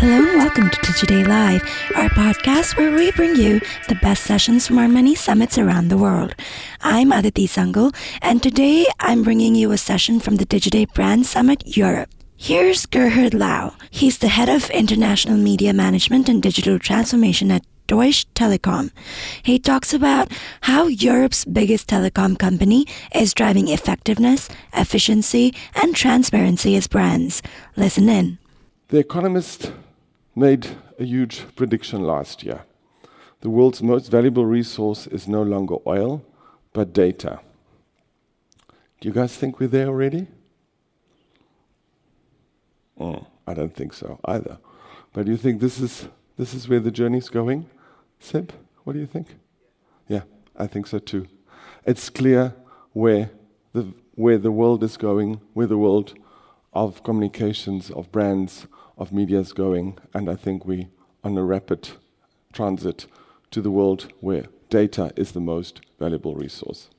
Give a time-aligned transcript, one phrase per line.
[0.00, 1.60] Hello and welcome to Digiday Live,
[1.96, 5.98] our podcast where we bring you the best sessions from our many summits around the
[5.98, 6.36] world.
[6.82, 11.76] I'm Aditi Sangal, and today I'm bringing you a session from the Digiday Brand Summit
[11.76, 12.10] Europe.
[12.36, 13.74] Here's Gerhard Louw.
[13.90, 18.92] He's the head of international media management and digital transformation at Deutsche Telekom.
[19.42, 20.30] He talks about
[20.60, 27.42] how Europe's biggest telecom company is driving effectiveness, efficiency, and transparency as brands.
[27.74, 28.38] Listen in.
[28.90, 29.72] The Economist
[30.38, 32.64] made a huge prediction last year.
[33.40, 36.24] The world's most valuable resource is no longer oil,
[36.72, 37.40] but data.
[39.00, 40.26] Do you guys think we're there already?
[42.98, 44.58] Oh, I don't think so either.
[45.12, 47.68] But do you think this is, this is where the journey's going?
[48.18, 48.52] Seb,
[48.84, 49.36] what do you think?
[50.08, 50.22] Yeah,
[50.56, 51.26] I think so too.
[51.84, 52.54] It's clear
[52.92, 53.30] where
[53.72, 56.14] the, where the world is going, where the world
[56.72, 60.88] of communications, of brands, of media is going, and I think we
[61.24, 61.90] are on a rapid
[62.52, 63.06] transit
[63.50, 66.90] to the world where data is the most valuable resource.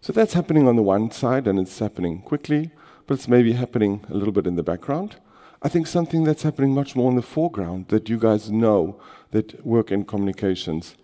[0.00, 2.70] So that's happening on the one side, and it's happening quickly,
[3.06, 5.16] but it's maybe happening a little bit in the background.
[5.62, 8.98] I think something that's happening much more in the foreground that you guys know
[9.30, 10.94] that work in communications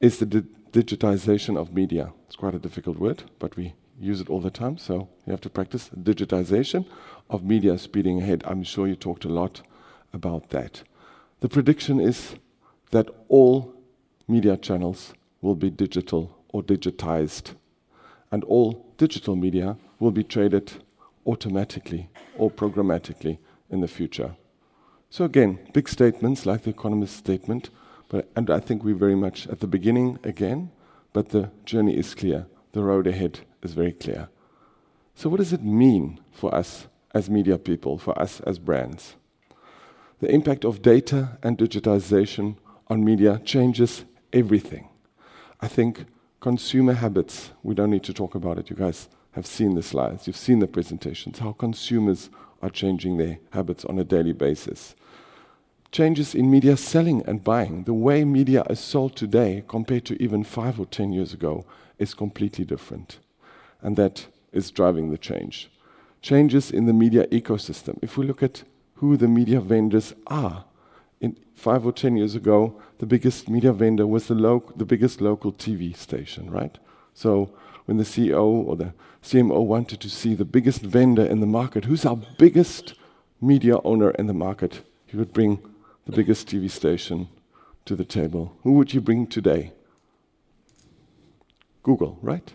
[0.00, 2.12] is the di- digitization of media.
[2.26, 5.40] It's quite a difficult word, but we use it all the time, so you have
[5.40, 6.86] to practice digitization
[7.30, 8.42] of media speeding ahead.
[8.46, 9.62] I'm sure you talked a lot
[10.12, 10.82] about that.
[11.40, 12.36] The prediction is
[12.90, 13.74] that all
[14.28, 17.54] media channels will be digital or digitized,
[18.30, 20.72] and all digital media will be traded
[21.26, 23.38] automatically or programmatically
[23.70, 24.36] in the future.
[25.10, 27.70] So again, big statements like the Economist statement,
[28.08, 30.70] but, and I think we're very much at the beginning again,
[31.12, 32.46] but the journey is clear.
[32.76, 34.28] The road ahead is very clear.
[35.14, 39.16] So what does it mean for us as media people, for us as brands?
[40.20, 42.56] The impact of data and digitization
[42.88, 44.90] on media changes everything.
[45.58, 46.04] I think
[46.40, 48.68] consumer habits, we don't need to talk about it.
[48.68, 52.28] You guys have seen the slides, you've seen the presentations, how consumers
[52.60, 54.94] are changing their habits on a daily basis.
[55.92, 60.44] Changes in media selling and buying, the way media is sold today compared to even
[60.44, 61.64] five or ten years ago,
[61.98, 63.18] is completely different.
[63.80, 65.70] And that is driving the change.
[66.22, 67.98] Changes in the media ecosystem.
[68.02, 68.64] If we look at
[68.96, 70.64] who the media vendors are,
[71.20, 75.52] in five or ten years ago, the biggest media vendor was the, the biggest local
[75.52, 76.78] TV station, right?
[77.14, 77.50] So
[77.86, 78.92] when the CEO or the
[79.22, 82.94] CMO wanted to see the biggest vendor in the market, who's our biggest
[83.40, 85.58] media owner in the market, he would bring
[86.04, 87.28] the biggest TV station
[87.84, 88.56] to the table.
[88.62, 89.72] Who would you bring today?
[91.86, 92.52] Google, right?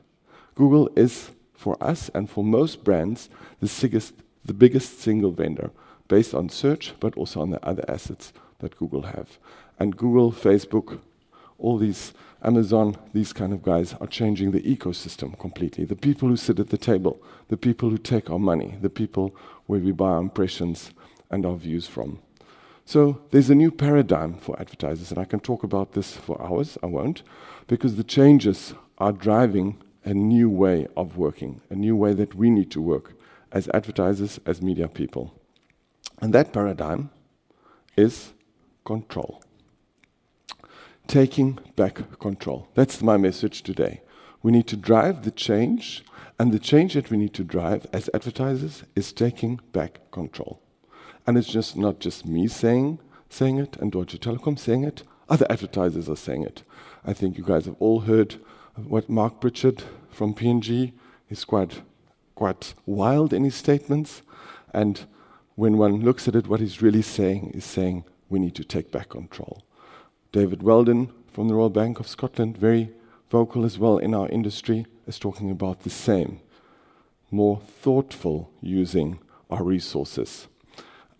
[0.55, 3.29] Google is for us and for most brands
[3.61, 5.71] the biggest, the biggest single vendor
[6.09, 9.39] based on search, but also on the other assets that Google have.
[9.79, 10.99] And Google, Facebook,
[11.57, 12.11] all these
[12.43, 15.85] Amazon, these kind of guys are changing the ecosystem completely.
[15.85, 19.33] The people who sit at the table, the people who take our money, the people
[19.65, 20.91] where we buy our impressions
[21.29, 22.19] and our views from.
[22.83, 26.77] So there's a new paradigm for advertisers, and I can talk about this for hours,
[26.83, 27.23] I won't,
[27.67, 32.50] because the changes are driving a new way of working, a new way that we
[32.50, 33.13] need to work
[33.51, 35.34] as advertisers, as media people.
[36.22, 37.09] And that paradigm
[37.97, 38.34] is
[38.85, 39.44] control
[41.11, 42.69] taking back control.
[42.73, 44.01] That's my message today.
[44.41, 46.06] We need to drive the change,
[46.40, 50.61] and the change that we need to drive as advertisers is taking back control.
[51.28, 55.45] And it's just not just me saying saying it and Deutsche Telekom saying it, other
[55.50, 56.63] advertisers are saying it.
[57.06, 58.35] I think you guys have all heard
[58.75, 60.93] what Mark Pritchard from P&G
[61.29, 61.81] is quite
[62.35, 64.21] quite wild in his statements
[64.73, 65.05] and
[65.55, 68.91] when one looks at it what he's really saying is saying we need to take
[68.91, 69.63] back control.
[70.31, 72.91] David Wheldon from the Royal Bank of Scotland, very
[73.29, 76.39] vocal as well in our industry, is talking about the same.
[77.29, 79.19] More thoughtful using
[79.49, 80.47] our resources.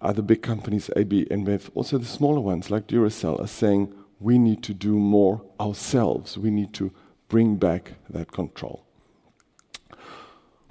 [0.02, 4.64] Other big companies, AB, InBev, also the smaller ones like Duracell, are saying we need
[4.64, 6.38] to do more ourselves.
[6.38, 6.92] We need to
[7.32, 8.84] bring back that control.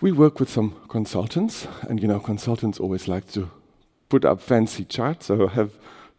[0.02, 3.50] We work with some consultants, and you know, consultants always like to
[4.10, 5.26] put up fancy charts.
[5.26, 5.70] So I have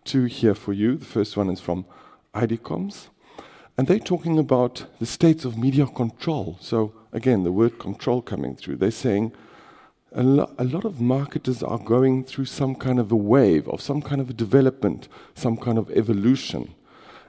[0.04, 0.98] two here for you.
[0.98, 1.86] The first one is from
[2.34, 3.10] ID Comms,
[3.78, 6.58] and they're talking about the states of media control.
[6.60, 8.78] So, again, the word control coming through.
[8.78, 9.34] They're saying
[10.12, 13.80] a, lo- a, lot of marketers are going through some kind of a wave, of
[13.80, 16.74] some kind of a development, some kind of evolution.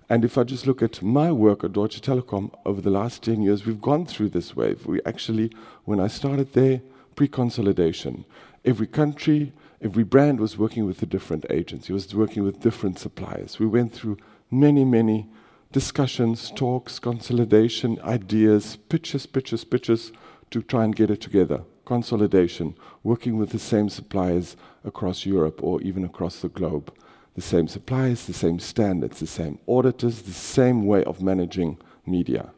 [0.09, 3.43] And if I just look at my work at Deutsche Telekom over the last 10
[3.43, 4.87] years, we've gone through this wave.
[4.87, 5.51] We actually,
[5.85, 6.83] when I started there
[7.15, 8.25] pre consolidation.
[8.65, 13.59] Every country, every brand was working with a different agency, was working with different suppliers.
[13.59, 14.19] We went through
[14.51, 15.29] many, many
[15.73, 20.13] discussions, talks, consolidation, ideas, pitches, pitches, pitches
[20.51, 21.63] to try and get it together.
[21.85, 26.93] Consolidation, working with the same suppliers across Europe or even across the globe.
[27.35, 32.51] The same suppliers, the same standards, the same auditors, the same way of managing media.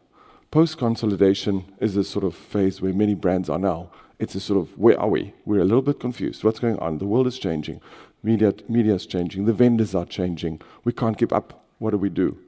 [0.51, 3.91] Post consolidation is a sort of phase where many brands are now.
[4.19, 5.33] It's a sort of where are we?
[5.45, 6.45] We're a little bit confused.
[6.45, 6.99] What's going on?
[6.99, 7.81] The world is changing.
[8.23, 9.45] Media, media is changing.
[9.45, 10.61] The vendors are changing.
[10.85, 11.67] We can't keep up.
[11.79, 12.39] What do we do?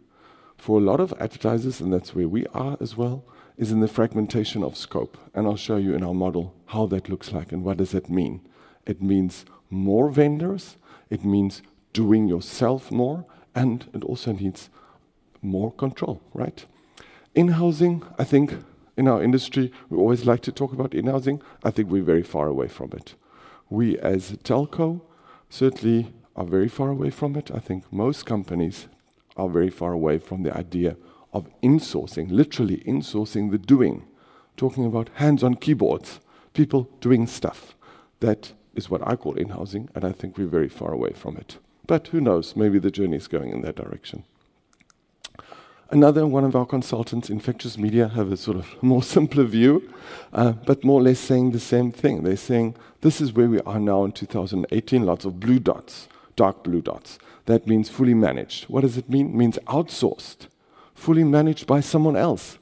[0.56, 3.25] For a lot of advertisers, and that's where we are as well,
[3.56, 5.19] is in the fragmentation of scope.
[5.34, 8.08] And I'll show you in our model how that looks like and what does that
[8.08, 8.40] mean.
[8.87, 10.76] It means more vendors,
[11.11, 11.62] it means
[11.96, 14.69] doing yourself more, and it also needs
[15.40, 16.66] more control, right?
[17.34, 18.52] In housing, I think
[18.98, 21.40] in our industry, we always like to talk about in housing.
[21.64, 23.14] I think we're very far away from it.
[23.70, 25.00] We, as telco,
[25.48, 27.50] certainly are very far away from it.
[27.50, 28.88] I think most companies
[29.38, 30.96] are very far away from the idea
[31.32, 34.04] of insourcing, literally insourcing the doing,
[34.58, 36.20] talking about hands on keyboards,
[36.52, 37.75] people doing stuff.
[38.20, 41.38] That is what I call in housing, and I think we're very far away from
[41.38, 41.58] it.
[41.86, 44.24] But who knows, maybe the journey is going in that direction.
[45.88, 49.88] Another one of our consultants, infectious media, have a sort of more simpler view,
[50.32, 52.24] uh, but more or less saying the same thing.
[52.24, 56.64] They're saying this is where we are now in 2018, lots of blue dots, dark
[56.64, 57.20] blue dots.
[57.44, 58.64] That means fully managed.
[58.64, 59.28] What does it mean?
[59.28, 60.48] It means outsourced,
[60.94, 62.58] fully managed by someone else.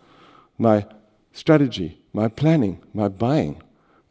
[0.58, 0.86] My
[1.32, 3.62] strategy, my planning, my buying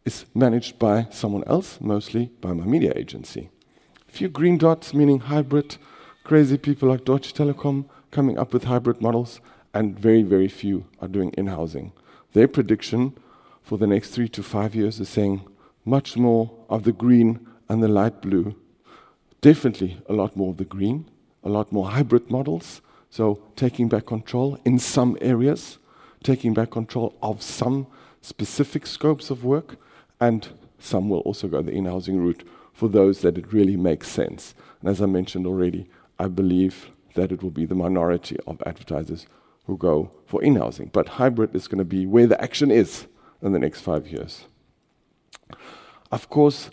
[0.06, 3.50] is managed by someone else, mostly by my media agency.
[4.14, 5.78] Few green dots, meaning hybrid,
[6.24, 9.42] crazy people like Deutsche Telekom coming up with hybrid models,
[9.74, 11.94] and very, very few are doing in housing.
[12.34, 13.18] Their prediction
[13.64, 15.42] for the next three to five years is saying
[15.84, 18.56] much more of the green and the light blue.
[19.42, 21.10] Definitely a lot more of the green,
[21.44, 22.84] a lot more hybrid models.
[23.10, 25.80] So, taking back control in some areas,
[26.22, 27.88] taking back control of some
[28.22, 29.78] specific scopes of work,
[30.22, 32.44] and some will also go the in housing route
[32.74, 34.56] for those that it really makes sense.
[34.82, 35.88] And as I mentioned already,
[36.20, 39.28] I believe that it will be the minority of advertisers
[39.66, 40.90] who go for in housing.
[40.92, 43.08] But hybrid is going to be where the action is
[43.42, 44.46] in the next five years.
[46.12, 46.70] Of course,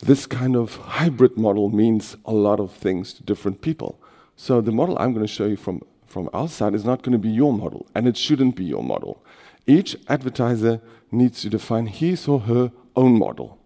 [0.00, 4.00] this kind of hybrid model means a lot of things to different people.
[4.36, 7.12] So the model I'm going to show you from, from our side is not going
[7.12, 9.24] to be your model, and it shouldn't be your model.
[9.66, 10.80] Each advertiser
[11.12, 13.58] needs to define his or her own model,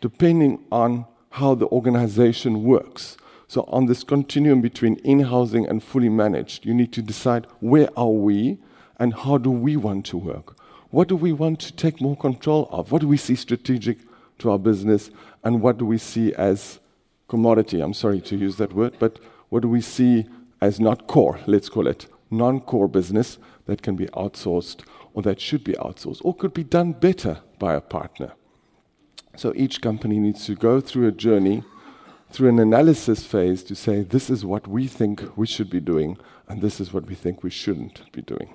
[0.00, 3.16] depending on how the organization works.
[3.48, 8.10] So on this continuum between in-housing and fully managed, you need to decide where are
[8.10, 8.58] we
[8.98, 10.56] and how do we want to work?
[10.90, 12.92] What do we want to take more control of?
[12.92, 13.98] What do we see strategic
[14.38, 15.10] to our business
[15.44, 16.80] and what do we see as
[17.28, 17.80] commodity?
[17.80, 19.18] I'm sorry to use that word, but
[19.48, 20.26] what do we see
[20.60, 24.84] as not core, let's call it non-core business that can be outsourced
[25.14, 28.32] or that should be outsourced or could be done better by a partner.
[29.40, 31.62] So each company needs to go through a journey
[32.30, 36.18] through an analysis phase to say this is what we think we should be doing
[36.46, 38.52] and this is what we think we shouldn't be doing.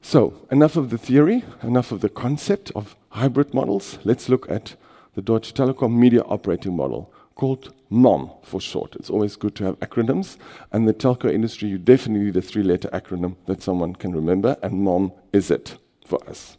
[0.00, 3.98] So, enough of the theory, enough of the concept of hybrid models.
[4.02, 4.76] Let's look at
[5.14, 8.96] the Deutsche Telekom media operating model called MOM for short.
[8.96, 10.38] It's always good to have acronyms.
[10.72, 14.56] And the telco industry, you definitely need a three letter acronym that someone can remember,
[14.62, 16.56] and MOM is it for us.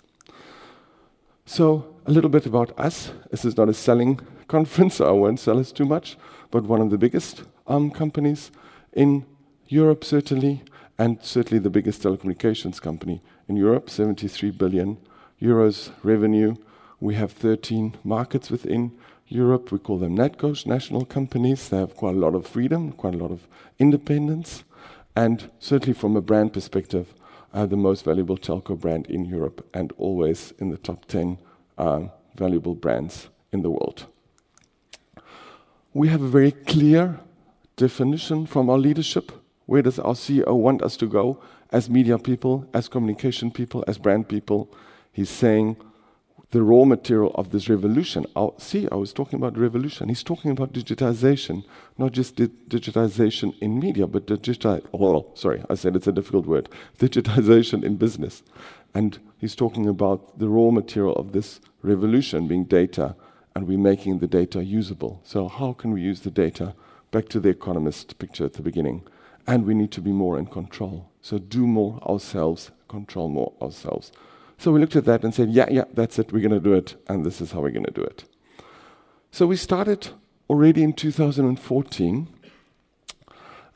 [1.47, 3.11] So, a little bit about us.
[3.29, 6.17] This is not a selling conference, so I won't sell us too much,
[6.49, 8.49] but one of the biggest um, companies
[8.93, 9.27] in
[9.67, 10.63] Europe, certainly,
[10.97, 14.97] and certainly the biggest telecommunications company in Europe, 73 billion
[15.39, 16.55] euros revenue.
[16.99, 18.97] We have 13 markets within
[19.27, 19.71] Europe.
[19.71, 21.69] We call them NetCos, national companies.
[21.69, 23.47] They have quite a lot of freedom, quite a lot of
[23.77, 24.63] independence,
[25.15, 27.13] and certainly from a brand perspective,
[27.53, 31.37] uh, the most valuable telco brand in Europe and always in the top 10
[31.79, 32.01] uh,
[32.35, 34.05] valuable brands in the world
[35.93, 37.19] we have a very clear
[37.75, 39.31] definition from our leadership.
[39.65, 43.97] Where does our CEO want us to go as media people, as communication people, as
[43.97, 44.71] brand people?
[45.11, 45.77] He's saying
[46.51, 48.25] the raw material of this revolution.
[48.35, 50.09] Our CEO is talking about revolution.
[50.09, 51.63] He's talking about digitization,
[51.97, 54.81] not just di- digitization in media, but digital.
[54.93, 56.69] Oh, sorry, I said it's a difficult word.
[56.97, 58.41] Digitization in business,
[58.93, 63.15] and he's talking about the raw material of this revolution being data,
[63.55, 65.21] and we're making the data usable.
[65.23, 66.75] So, how can we use the data?
[67.11, 69.03] Back to the economist picture at the beginning.
[69.47, 71.09] And we need to be more in control.
[71.21, 74.11] So, do more ourselves, control more ourselves.
[74.59, 76.73] So we looked at that and said, yeah, yeah, that's it, we're going to do
[76.73, 78.25] it, and this is how we're going to do it.
[79.31, 80.09] So we started
[80.49, 82.27] already in 2014,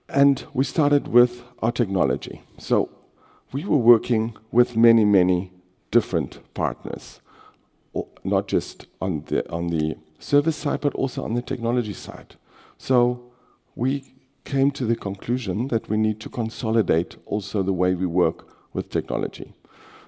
[0.10, 2.42] and we started with our technology.
[2.58, 2.90] So
[3.54, 5.52] we were working with many, many
[5.92, 7.22] different partners,
[8.24, 12.36] not just on the, on the service side, but also on the technology side.
[12.78, 13.32] So
[13.76, 18.48] we came to the conclusion that we need to consolidate also the way we work
[18.74, 19.54] with technology.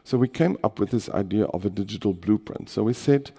[0.03, 2.69] So we came up with this idea of a digital blueprint.
[2.69, 3.31] So we said,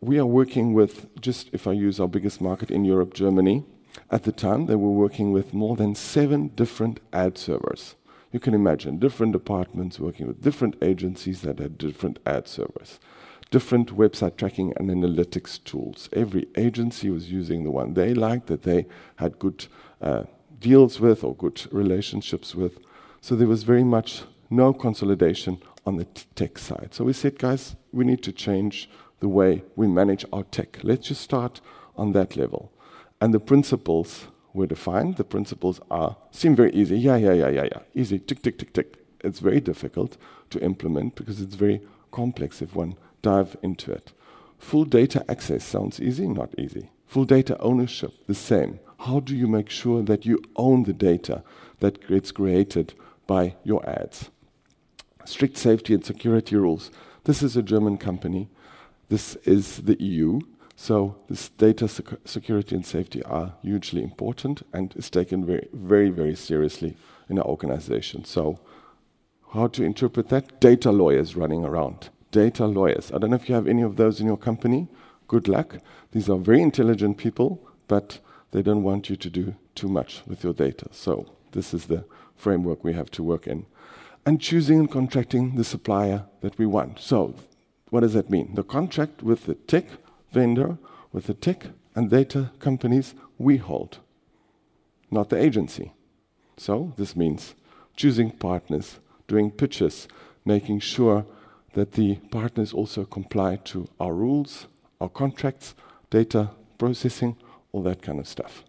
[0.00, 3.64] we are working with, just if I use our biggest market in Europe, Germany,
[4.10, 7.94] at the time they were working with more than seven different ad servers.
[8.30, 13.00] You can imagine different departments working with different agencies that had different ad servers,
[13.50, 16.08] different website tracking and analytics tools.
[16.12, 19.66] Every agency was using the one they liked, that they had good
[20.02, 20.24] uh,
[20.60, 22.78] deals with or good relationships with.
[23.20, 26.04] So there was very much no consolidation on the
[26.34, 26.90] tech side.
[26.92, 30.78] So we said, guys, we need to change the way we manage our tech.
[30.82, 31.60] Let's just start
[31.96, 32.72] on that level.
[33.20, 34.26] And the principles
[34.58, 35.16] were defined.
[35.16, 36.98] The principles are seem very easy.
[36.98, 37.80] Yeah, yeah, yeah, yeah, yeah.
[37.94, 38.18] Easy.
[38.18, 38.96] Tick, tick, tick, tick.
[39.20, 40.16] It's very difficult
[40.50, 44.12] to implement because it's very complex if one dive into it.
[44.58, 46.90] Full data access sounds easy, not easy.
[47.06, 48.80] Full data ownership, the same.
[49.00, 51.42] How do you make sure that you own the data
[51.80, 52.94] that gets created
[53.26, 54.30] by your ads?
[55.24, 56.90] Strict safety and security rules.
[57.24, 58.48] This is a German company.
[59.08, 60.40] This is the EU.
[60.80, 66.08] So this data sec- security and safety are hugely important and is taken very, very,
[66.08, 66.96] very seriously
[67.28, 68.24] in our organization.
[68.24, 68.60] So
[69.54, 70.60] how to interpret that?
[70.60, 72.10] Data lawyers running around.
[72.30, 73.10] Data lawyers.
[73.10, 74.86] I don't know if you have any of those in your company.
[75.26, 75.78] Good luck.
[76.12, 78.20] These are very intelligent people, but
[78.52, 80.86] they don't want you to do too much with your data.
[80.92, 82.04] So this is the
[82.36, 83.66] framework we have to work in.
[84.24, 87.00] And choosing and contracting the supplier that we want.
[87.00, 87.34] So
[87.90, 88.54] what does that mean?
[88.54, 89.86] The contract with the tech
[90.32, 90.78] vendor
[91.12, 93.98] with the tech and data companies we hold,
[95.10, 95.92] not the agency.
[96.56, 97.54] So this means
[97.96, 100.08] choosing partners, doing pitches,
[100.44, 101.26] making sure
[101.74, 104.66] that the partners also comply to our rules,
[105.00, 105.74] our contracts,
[106.10, 107.36] data processing,
[107.72, 108.64] all that kind of stuff.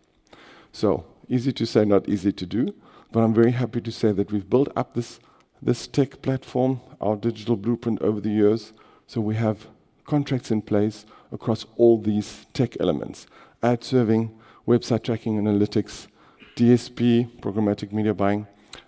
[0.71, 2.73] So easy to say, not easy to do,
[3.11, 5.19] but I'm very happy to say that we've built up this,
[5.61, 8.73] this tech platform, our digital blueprint over the years,
[9.07, 9.67] so we have
[10.09, 13.27] contracts in place across all these tech elements
[13.61, 14.35] ad serving,
[14.67, 16.07] website tracking analytics,
[16.55, 18.47] DSP, programmatic media buying,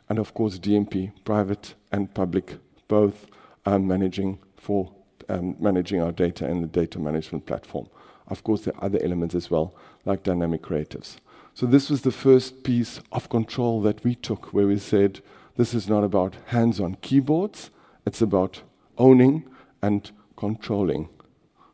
[0.09, 3.27] and of course DMP, private and public, both
[3.65, 4.91] um, managing for
[5.29, 7.87] um, managing our data in the data management platform.
[8.27, 9.75] Of course, there are other elements as well,
[10.05, 11.17] like dynamic creatives.
[11.53, 15.21] So this was the first piece of control that we took, where we said,
[15.55, 17.69] this is not about hands-on keyboards,
[18.05, 18.63] it's about
[18.97, 19.47] owning
[19.81, 21.07] and controlling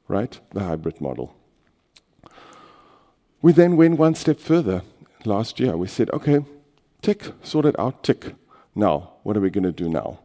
[0.07, 0.39] right?
[0.53, 1.35] The hybrid model.
[3.41, 4.81] We then went one step further.
[5.25, 6.39] Last year, we said, okay,
[7.01, 8.33] tick, sorted out, tick.
[8.73, 10.19] Now, what are we going to do now?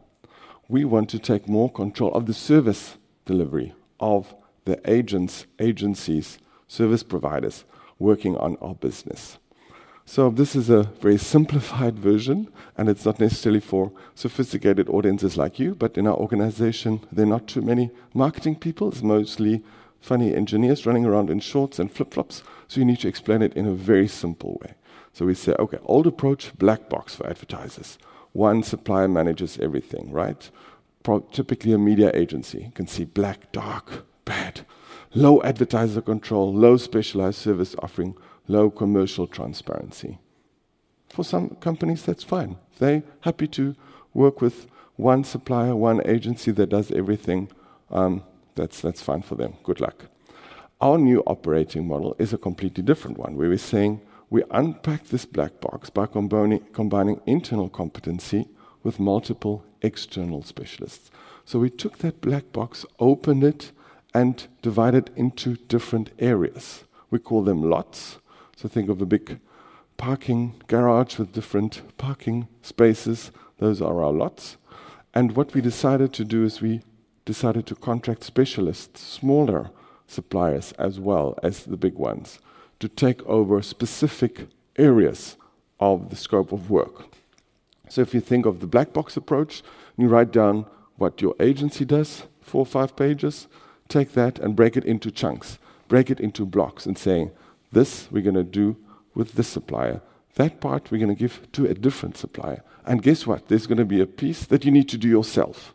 [0.69, 4.33] We want to take more control of the service delivery of
[4.65, 7.65] the agents, agencies, service providers
[7.99, 9.37] working on our business.
[10.05, 15.59] So this is a very simplified version, and it's not necessarily for sophisticated audiences like
[15.59, 18.89] you, but in our organization, there are not too many marketing people.
[18.89, 19.63] It's mostly
[20.01, 23.65] funny engineers running around in shorts and flip-flops, so you need to explain it in
[23.65, 24.73] a very simple way.
[25.13, 27.97] So we say, okay, old approach, black box for advertisers.
[28.33, 30.49] One supplier manages everything, right?
[31.03, 32.71] Pro- typically a media agency.
[32.73, 34.61] Can see black, dark, bad.
[35.13, 40.17] Low advertiser control, low specialized service offering, low commercial transparency.
[41.09, 42.57] For some companies, that's fine.
[42.79, 43.75] They're happy to
[44.13, 47.49] work with one supplier, one agency that does everything.
[47.91, 48.23] Um,
[48.55, 49.55] that's, that's fine for them.
[49.63, 50.05] Good luck.
[50.81, 55.25] Our new operating model is a completely different one, where we're saying we unpack this
[55.25, 58.47] black box by combining, combining internal competency
[58.81, 61.11] with multiple external specialists.
[61.45, 63.71] So we took that black box, opened it,
[64.13, 66.83] and divided it into different areas.
[67.09, 68.17] We call them lots.
[68.63, 69.41] So think of a big
[69.97, 73.29] parking garage with different parking spaces.
[73.57, 74.55] Those are our lots.
[75.13, 76.81] And what we decided to do is we
[77.25, 79.69] decided to contract specialists, smaller
[80.07, 82.39] suppliers as well as the big ones,
[82.79, 85.35] to take over specific areas
[85.81, 87.07] of the scope of work.
[87.89, 89.61] So if you think of the black box approach,
[89.97, 93.47] you write down what your agency does, four or five pages,
[93.89, 97.31] take that and break it into chunks, break it into blocks, and saying,
[97.73, 98.77] this we're going to do
[99.13, 100.01] with this supplier.
[100.35, 102.63] That part we're going to give to a different supplier.
[102.85, 103.47] And guess what?
[103.47, 105.73] There's going to be a piece that you need to do yourself.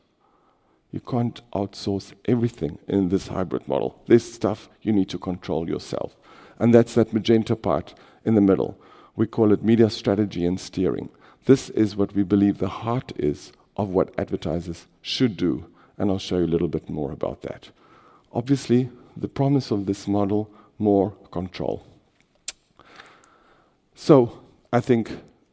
[0.91, 4.03] You can't outsource everything in this hybrid model.
[4.07, 6.17] This stuff you need to control yourself.
[6.59, 8.81] And that's that magenta part in the middle.
[9.15, 11.11] We call it media strategy and steering.
[11.45, 15.67] This is what we believe the heart is of what advertisers should do.
[15.97, 17.71] And I'll show you a little bit more about that.
[18.33, 21.88] Obviously, the promise of this model more control.
[24.01, 24.39] So,
[24.73, 25.11] I think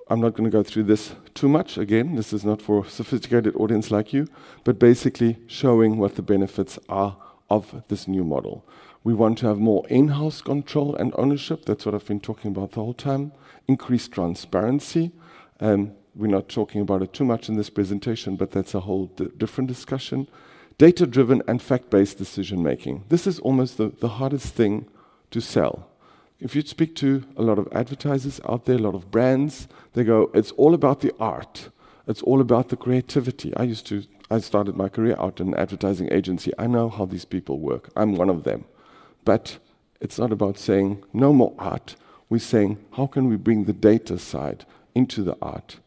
[0.07, 1.79] I'm not going to go through this too much.
[1.79, 4.27] Again, this is not for a sophisticated audience like you,
[4.63, 7.17] but basically showing what the benefits are
[7.49, 8.63] of this new model.
[9.03, 11.65] We want to have more in-house control and ownership.
[11.65, 13.31] That's what I've been talking about the whole time.
[13.67, 15.11] Increased transparency.
[15.59, 19.07] Um, we're not talking about it too much in this presentation, but that's a whole
[19.37, 20.27] different discussion.
[20.77, 23.05] Data-driven and fact-based decision making.
[23.09, 24.85] This is almost the, the hardest thing
[25.31, 25.89] to sell
[26.39, 30.03] if you speak to a lot of advertisers out there, a lot of brands, they
[30.03, 31.69] go, it's all about the art.
[32.07, 33.55] It's all about the creativity.
[33.55, 36.51] I used to, I started my career out in an advertising agency.
[36.59, 37.89] I know how these people work.
[37.95, 38.65] I'm one of them.
[39.23, 39.57] But
[40.01, 41.95] it's not about saying no more art.
[42.29, 45.77] We're saying, how can we bring the data side into the art?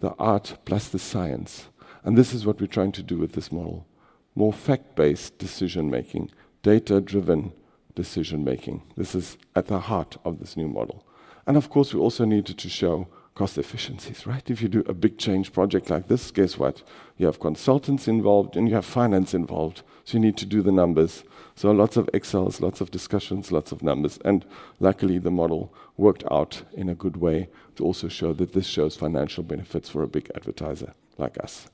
[0.00, 1.68] The art plus the science.
[2.04, 3.86] And this is what we're trying to do with this model.
[4.34, 6.30] More fact based decision making,
[6.62, 7.52] data driven
[7.98, 8.82] decision making.
[8.96, 10.98] This is at the heart of this new model.
[11.46, 14.50] And of course, we also needed to show cost efficiencies, right?
[14.50, 16.82] If you do a big change project like this, guess what?
[17.16, 19.82] You have consultants involved and you have finance involved.
[20.04, 21.24] So you need to do the numbers.
[21.54, 24.18] So lots of Excels, lots of discussions, lots of numbers.
[24.24, 24.44] And
[24.78, 28.96] luckily, the model worked out in a good way to also show that this shows
[28.96, 31.68] financial benefits for a big advertiser like us.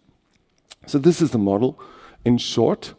[0.87, 1.78] So this is the model
[2.25, 2.95] in short.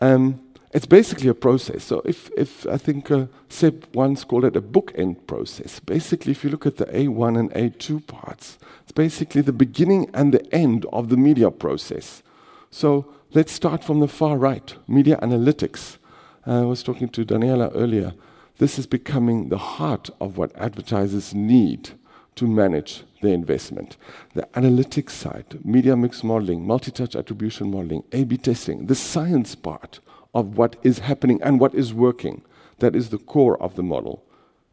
[0.00, 0.40] Um,
[0.72, 1.84] it's basically a process.
[1.84, 5.80] So if, if I think uh, Seb once called it a bookend process.
[5.80, 10.32] Basically, if you look at the A1 and A2 parts, it's basically the beginning and
[10.32, 12.22] the end of the media process.
[12.70, 15.98] So let's start from the far right, media analytics.
[16.46, 18.14] Uh, I was talking to Daniela earlier.
[18.58, 21.90] This is becoming the heart of what advertisers need
[22.36, 23.96] to manage their investment.
[24.34, 29.98] The analytics side, media mix modeling, multi-touch attribution modeling, A-B testing, the science part
[30.34, 32.42] of what is happening and what is working.
[32.78, 34.24] That is the core of the model.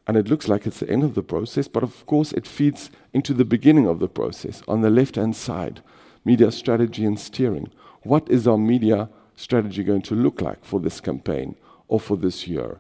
[0.08, 2.90] And it looks like it's the end of the process, but of course it feeds
[3.14, 4.64] into the beginning of the process.
[4.68, 5.82] On the left hand side,
[6.24, 7.70] media strategy and steering.
[8.04, 11.56] What is our media strategy going to look like for this campaign
[11.88, 12.80] or for this year?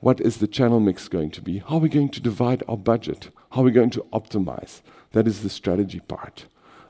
[0.00, 1.58] What is the channel mix going to be?
[1.58, 3.30] How are we going to divide our budget?
[3.52, 4.82] How are we going to optimize?
[5.12, 6.46] That is the strategy part.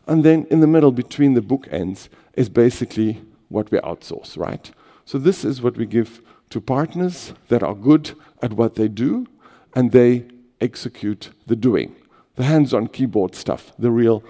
[0.09, 4.71] And then in the middle, between the bookends, is basically what we outsource, right?
[5.07, 9.29] So this is what we give to partners that are good at what they do
[9.75, 10.25] and they
[10.61, 11.95] execute the doing,
[12.35, 14.25] the hands on keyboard stuff, the real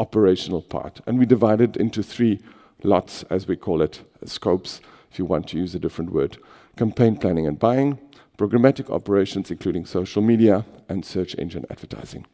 [0.00, 1.00] operational part.
[1.06, 2.40] And we divide it into three
[2.82, 4.80] lots, as we call it, scopes,
[5.12, 6.38] if you want to use a different word
[6.76, 7.98] campaign planning and buying,
[8.36, 12.26] programmatic operations, including social media, and search engine advertising.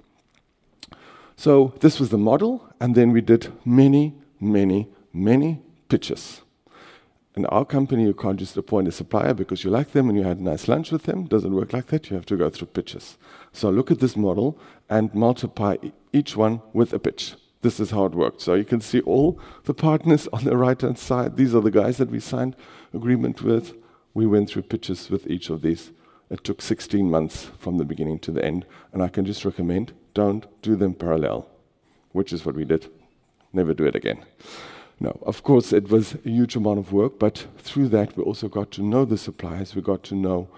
[1.37, 6.42] So this was the model, and then we did many, many, many pitches
[7.35, 10.25] in our company, you can't just appoint a supplier because you like them and you
[10.25, 11.25] had a nice lunch with them.
[11.25, 12.11] Doesn't work like that.
[12.11, 13.17] You have to go through pitches.
[13.53, 14.59] So look at this model
[14.91, 15.77] and multiply
[16.13, 17.35] each one with a pitch.
[17.63, 18.43] This is how it worked.
[18.43, 21.37] So you can see all the partners on the right hand side.
[21.37, 22.55] These are the guys that we signed
[22.93, 23.75] agreement with.
[24.13, 25.91] We went through pitches with each of these.
[26.29, 28.67] It took 16 months from the beginning to the end.
[28.93, 31.49] And I can just recommend don't do them parallel,
[32.11, 32.91] which is what we did.
[33.55, 34.25] Never do it again.
[35.03, 38.47] No, of course, it was a huge amount of work, but through that, we also
[38.47, 40.49] got to know the suppliers, we got to know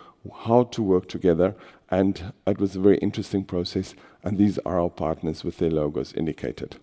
[0.45, 1.57] how to work together,
[1.91, 3.95] and it was a very interesting process.
[4.23, 6.77] And these are our partners with their logos indicated.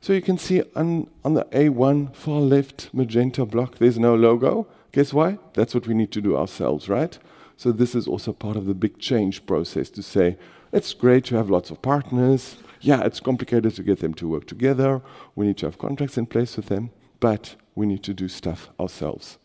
[0.00, 4.68] So you can see on, on the A1 far left magenta block, there's no logo.
[4.92, 5.38] Guess why?
[5.54, 7.18] That's what we need to do ourselves, right?
[7.56, 10.38] So this is also part of the big change process to say,
[10.72, 14.46] it's great to have lots of partners, yeah, it's complicated to get them to work
[14.46, 15.00] together.
[15.36, 18.70] We need to have contracts in place with them, but we need to do stuff
[18.78, 19.38] ourselves.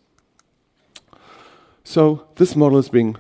[1.83, 3.15] So this model is being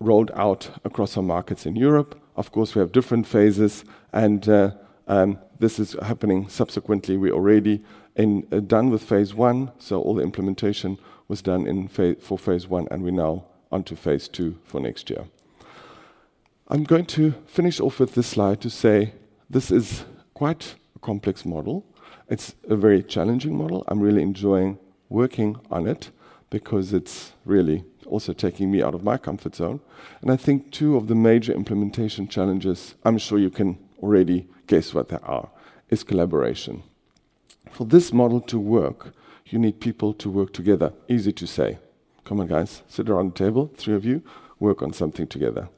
[0.00, 2.20] rolled out across our markets in Europe.
[2.36, 4.72] Of course, we have different phases, and uh,
[5.06, 7.16] um, this is happening subsequently.
[7.16, 7.84] We're already
[8.16, 12.36] in, uh, done with phase one, so all the implementation was done in fa for
[12.36, 15.26] phase one, and we're now on to phase two for next year.
[16.68, 19.14] I'm going to finish off with this slide to say
[19.50, 21.84] this is quite a complex model.
[22.28, 23.84] It's a very challenging model.
[23.88, 26.10] I'm really enjoying working on it
[26.50, 29.80] because it's really also taking me out of my comfort zone.
[30.20, 34.94] And I think two of the major implementation challenges, I'm sure you can already guess
[34.94, 35.50] what they are,
[35.90, 36.84] is collaboration.
[37.70, 39.14] For this model to work,
[39.46, 40.92] you need people to work together.
[41.08, 41.78] Easy to say.
[42.24, 44.22] Come on, guys, sit around the table, three of you,
[44.60, 45.68] work on something together.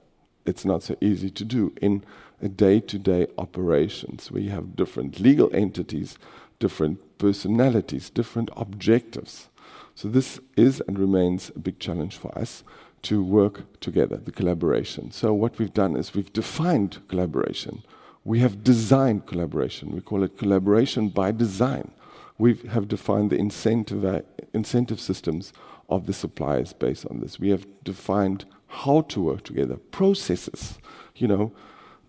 [0.46, 2.04] It's not so easy to do in
[2.48, 6.18] day to day operations you have different legal entities,
[6.58, 9.48] different personalities, different objectives.
[9.94, 12.64] So, this is and remains a big challenge for us
[13.02, 15.10] to work together, the collaboration.
[15.12, 17.82] So, what we've done is we've defined collaboration.
[18.24, 19.92] We have designed collaboration.
[19.92, 21.92] We call it collaboration by design.
[22.38, 25.52] We have defined the incentive, uh, incentive systems
[25.88, 27.38] of the suppliers based on this.
[27.38, 30.78] We have defined how to work together, processes,
[31.14, 31.52] you know,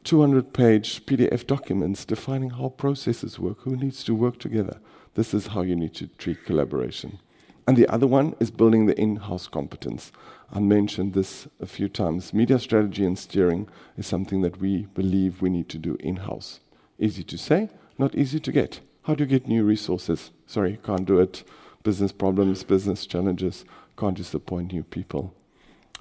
[0.03, 4.79] 200 page PDF documents defining how processes work, who needs to work together.
[5.15, 7.19] This is how you need to treat collaboration.
[7.67, 10.11] And the other one is building the in house competence.
[10.53, 12.33] I mentioned this a few times.
[12.33, 16.59] Media strategy and steering is something that we believe we need to do in house.
[16.99, 18.81] Easy to say, not easy to get.
[19.03, 20.31] How do you get new resources?
[20.45, 21.43] Sorry, can't do it.
[21.83, 23.65] Business problems, business challenges,
[23.97, 25.33] can't just appoint new people.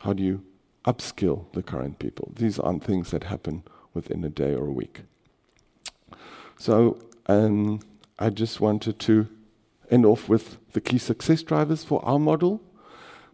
[0.00, 0.42] How do you
[0.84, 2.32] upskill the current people?
[2.36, 5.02] These aren't things that happen within a day or a week.
[6.58, 7.80] So um,
[8.18, 9.28] I just wanted to
[9.90, 12.60] end off with the key success drivers for our model.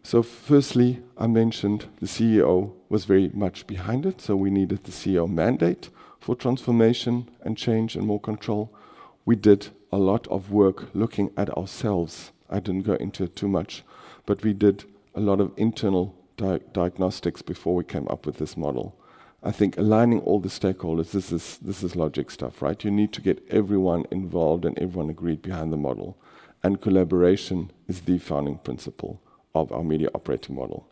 [0.03, 4.93] So, firstly, I mentioned the CEO was very much behind it, so we needed the
[4.93, 8.73] CEO mandate for transformation and change and more control.
[9.27, 12.33] We did a lot of work looking at ourselves.
[12.49, 13.83] I didn't go into it too much,
[14.25, 14.85] but we did
[15.15, 18.96] a lot of internal di- diagnostics before we came up with this model.
[19.42, 22.83] I think aligning all the stakeholders, this is, this is logic stuff, right?
[22.85, 26.16] You need to get everyone involved and everyone agreed behind the model.
[26.62, 29.20] And collaboration is the founding principle
[29.55, 30.87] of our media operating model.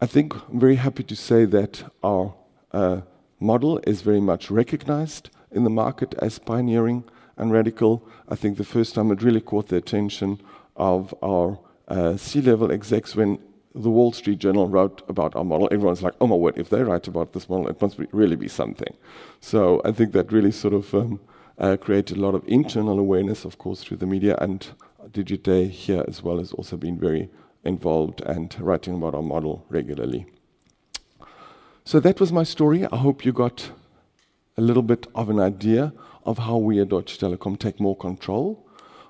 [0.00, 2.34] I think I'm very happy to say that our
[2.72, 3.00] uh,
[3.40, 7.04] model is very much recognized in the market as pioneering
[7.36, 8.06] and radical.
[8.28, 10.40] I think the first time it really caught the attention
[10.76, 13.38] of our uh, C level execs when
[13.76, 16.82] the Wall Street Journal wrote about our model, everyone's like, oh my word, if they
[16.82, 18.96] write about this model, it must be, really be something.
[19.40, 21.20] So I think that really sort of um,
[21.58, 24.66] uh, created a lot of internal awareness, of course, through the media, and
[25.10, 27.28] Digiday here as well has also been very
[27.64, 30.26] involved and writing about our model regularly.
[31.84, 32.86] So that was my story.
[32.86, 33.70] I hope you got
[34.56, 35.92] a little bit of an idea
[36.24, 38.66] of how we at Deutsche Telekom take more control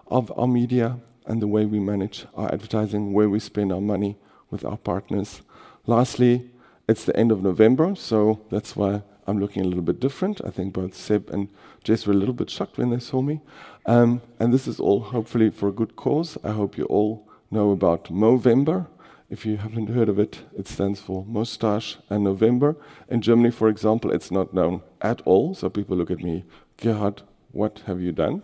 [0.08, 4.16] of our media and the way we manage our advertising, where we spend our money,
[4.50, 5.42] with our partners.
[5.86, 6.50] Lastly,
[6.88, 10.40] it's the end of November, so that's why I'm looking a little bit different.
[10.44, 11.48] I think both Seb and
[11.82, 13.40] Jess were a little bit shocked when they saw me.
[13.86, 16.38] Um, and this is all hopefully for a good cause.
[16.44, 18.86] I hope you all know about Movember.
[19.28, 22.76] If you haven't heard of it, it stands for Mustache and November.
[23.08, 25.54] In Germany, for example, it's not known at all.
[25.54, 26.44] So people look at me,
[26.76, 28.42] Gerhard, what have you done?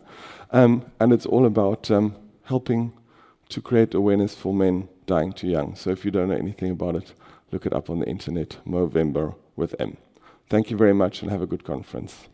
[0.51, 2.93] Um, and it's all about um, helping
[3.51, 5.75] to create awareness for men dying too young.
[5.75, 7.13] So if you don't know anything about it,
[7.51, 9.97] look it up on the internet, Movember with M.
[10.49, 12.29] Thank you very much and have a good conference.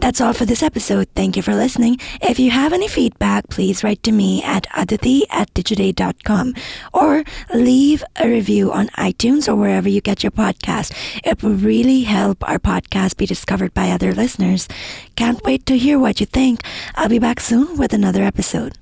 [0.00, 1.08] That's all for this episode.
[1.14, 1.98] Thank you for listening.
[2.22, 6.54] If you have any feedback, please write to me at aditi at digiday.com
[6.94, 10.96] or leave a review on iTunes or wherever you get your podcast.
[11.22, 14.68] It will really help our podcast be discovered by other listeners.
[15.16, 16.62] Can't wait to hear what you think.
[16.94, 18.79] I'll be back soon with another episode.